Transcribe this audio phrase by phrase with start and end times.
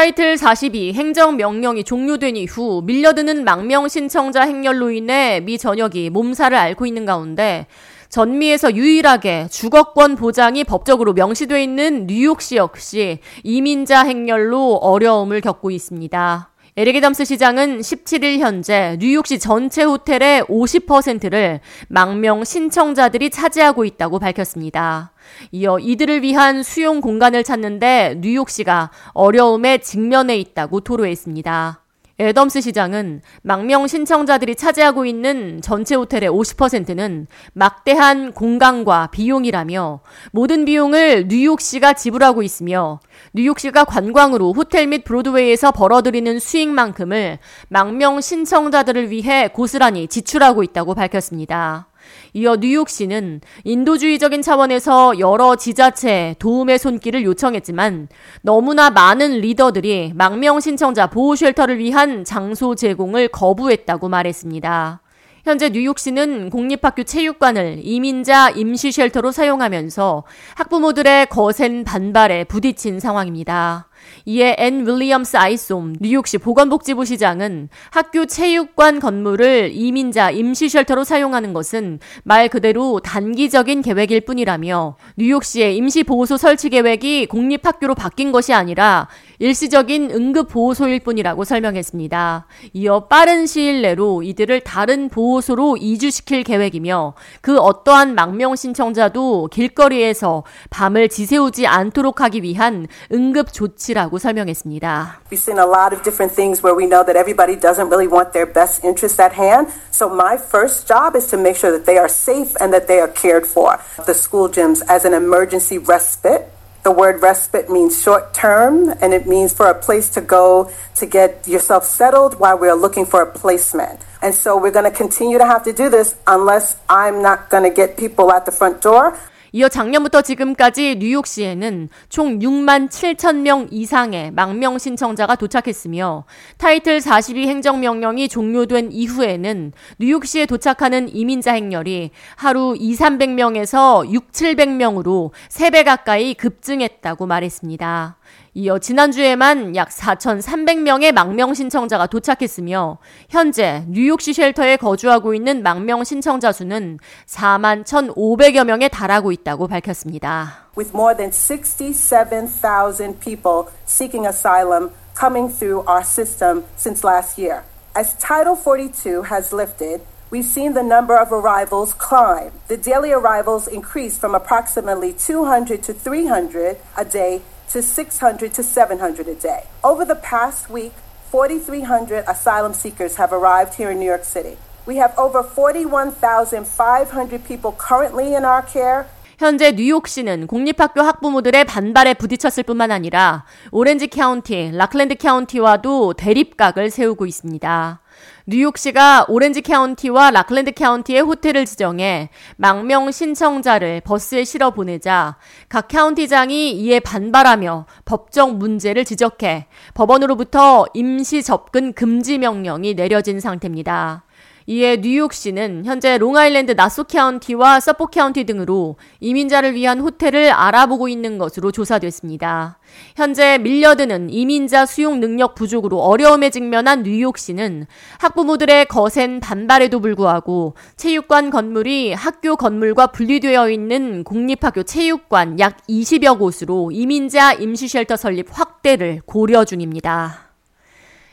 [0.00, 7.04] 타이틀 42 행정명령이 종료된 이후 밀려드는 망명 신청자 행렬로 인해 미 전역이 몸살을 앓고 있는
[7.04, 7.66] 가운데
[8.08, 16.50] 전미에서 유일하게 주거권 보장이 법적으로 명시돼 있는 뉴욕시 역시 이민자 행렬로 어려움을 겪고 있습니다.
[16.80, 25.12] 에릭 덤스 시장은 17일 현재 뉴욕시 전체 호텔의 50%를 망명 신청자들이 차지하고 있다고 밝혔습니다.
[25.52, 31.84] 이어 이들을 위한 수용 공간을 찾는데 뉴욕시가 어려움에 직면해 있다고 토로했습니다.
[32.20, 40.00] 애덤스 시장은 망명 신청자들이 차지하고 있는 전체 호텔의 50%는 막대한 공간과 비용이라며
[40.32, 43.00] 모든 비용을 뉴욕시가 지불하고 있으며
[43.32, 47.38] 뉴욕시가 관광으로 호텔 및 브로드웨이에서 벌어들이는 수익만큼을
[47.68, 51.89] 망명 신청자들을 위해 고스란히 지출하고 있다고 밝혔습니다.
[52.32, 58.08] 이어 뉴욕시는 인도주의적인 차원에서 여러 지자체에 도움의 손길을 요청했지만
[58.42, 65.02] 너무나 많은 리더들이 망명 신청자 보호 쉘터를 위한 장소 제공을 거부했다고 말했습니다.
[65.44, 70.24] 현재 뉴욕시는 공립학교 체육관을 이민자 임시 쉘터로 사용하면서
[70.56, 73.89] 학부모들의 거센 반발에 부딪힌 상황입니다.
[74.24, 82.00] 이에 앤 윌리엄스 아이솜 뉴욕시 보건복지 부시장은 학교 체육관 건물을 이민자 임시 쉘터로 사용하는 것은
[82.22, 90.10] 말 그대로 단기적인 계획일 뿐이라며 뉴욕시의 임시 보호소 설치 계획이 공립학교로 바뀐 것이 아니라 일시적인
[90.10, 92.46] 응급 보호소일 뿐이라고 설명했습니다.
[92.74, 101.08] 이어 빠른 시일 내로 이들을 다른 보호소로 이주시킬 계획이며 그 어떠한 망명 신청자도 길거리에서 밤을
[101.08, 105.21] 지새우지 않도록 하기 위한 응급 조치 라고 설명했습니다.
[105.31, 108.33] We've seen a lot of different things where we know that everybody doesn't really want
[108.33, 109.69] their best interests at hand.
[109.91, 112.99] So my first job is to make sure that they are safe and that they
[112.99, 113.79] are cared for.
[114.05, 116.51] The school gyms as an emergency respite
[116.85, 120.69] The word respite means short term, and it means for a place to go
[121.01, 124.05] to get yourself settled while we're looking for a placement.
[124.21, 127.63] And so we're going to continue to have to do this unless I'm not going
[127.63, 129.17] to get people at the front door.
[129.52, 136.24] 이어 작년부터 지금까지 뉴욕시에는 총 6만 7천 명 이상의 망명 신청자가 도착했으며
[136.56, 145.84] 타이틀 42 행정명령이 종료된 이후에는 뉴욕시에 도착하는 이민자 행렬이 하루 2, 300명에서 6, 700명으로 3배
[145.84, 148.18] 가까이 급증했다고 말했습니다.
[148.52, 156.98] 이어 지난주에만 약 4,300명의 망명 신청자가 도착했으며 현재 뉴욕시 쉘터에 거주하고 있는 망명 신청자 수는
[157.26, 160.66] 4만 1,500여 명에 달하고 있다고 밝혔습니다.
[160.76, 167.62] With more than 67,000 people seeking asylum coming through our system since last year.
[167.94, 170.02] As Title 42 has lifted,
[170.32, 172.50] we've seen the number of arrivals climb.
[172.66, 179.27] The daily arrivals increase from approximately 200 to 300 a day to 600 to 700
[179.27, 179.63] a day.
[179.83, 180.93] Over the past week,
[181.31, 184.57] 4,300 asylum seekers have arrived here in New York City.
[184.85, 189.07] We have over 41,500 people currently in our care.
[189.37, 197.99] 현재 뉴욕시는 공립학교 학부모들의 반발에 부딪혔을 뿐만 아니라 오렌지 카운티, 라클랜드 카운티와도 대립각을 세우고 있습니다.
[198.46, 205.36] 뉴욕시가 오렌지 카운티와 락랜드 카운티의 호텔을 지정해 망명 신청자를 버스에 실어 보내자
[205.68, 214.24] 각 카운티장이 이에 반발하며 법적 문제를 지적해 법원으로부터 임시 접근 금지 명령이 내려진 상태입니다.
[214.66, 221.72] 이에 뉴욕시는 현재 롱아일랜드 나소 카운티와 서폭 카운티 등으로 이민자를 위한 호텔을 알아보고 있는 것으로
[221.72, 222.78] 조사됐습니다.
[223.16, 227.86] 현재 밀려드는 이민자 수용 능력 부족으로 어려움에 직면한 뉴욕시는
[228.18, 236.90] 학부모들의 거센 반발에도 불구하고 체육관 건물이 학교 건물과 분리되어 있는 공립학교 체육관 약 20여 곳으로
[236.90, 240.50] 이민자 임시쉘터 설립 확대를 고려 중입니다.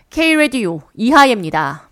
[0.09, 1.86] K-Radio 이하예입니다.